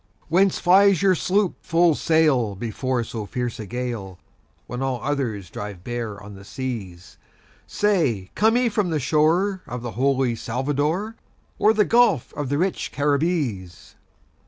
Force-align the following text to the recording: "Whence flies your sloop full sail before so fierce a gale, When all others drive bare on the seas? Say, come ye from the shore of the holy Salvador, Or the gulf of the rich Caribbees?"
"Whence 0.29 0.57
flies 0.57 1.03
your 1.03 1.13
sloop 1.13 1.57
full 1.61 1.93
sail 1.93 2.55
before 2.55 3.03
so 3.03 3.27
fierce 3.27 3.59
a 3.59 3.67
gale, 3.67 4.17
When 4.65 4.81
all 4.81 4.99
others 5.03 5.51
drive 5.51 5.83
bare 5.83 6.19
on 6.19 6.33
the 6.33 6.43
seas? 6.43 7.19
Say, 7.67 8.31
come 8.33 8.57
ye 8.57 8.67
from 8.67 8.89
the 8.89 8.99
shore 8.99 9.61
of 9.67 9.83
the 9.83 9.91
holy 9.91 10.35
Salvador, 10.35 11.17
Or 11.59 11.71
the 11.71 11.85
gulf 11.85 12.33
of 12.33 12.49
the 12.49 12.57
rich 12.57 12.91
Caribbees?" 12.91 13.93